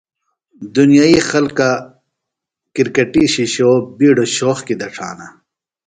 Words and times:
دُنیئی 0.73 1.15
خلکہ 1.29 1.69
کرکٹی 2.75 3.23
شِشو 3.33 3.71
بِیڈیۡ 3.97 4.31
شوق 4.35 4.59
کیۡ 4.67 4.77
دڇھانہ۔ 4.79 5.27